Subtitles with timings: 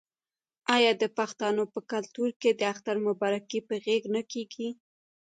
[0.75, 4.69] آیا د پښتنو په کلتور کې د اختر مبارکي په غیږ نه کیږي؟